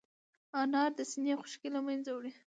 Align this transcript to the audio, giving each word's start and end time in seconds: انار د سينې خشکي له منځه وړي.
انار 0.61 0.91
د 0.99 1.01
سينې 1.11 1.33
خشکي 1.41 1.69
له 1.75 1.79
منځه 1.87 2.09
وړي. 2.13 2.31